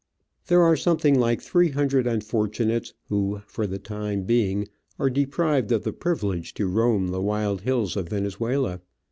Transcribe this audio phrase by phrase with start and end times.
[0.47, 5.83] There are something like three hundred unfortunates who, for the time being, are deprived of
[5.83, 8.81] the privilege to roam the wild hills of Venezuela.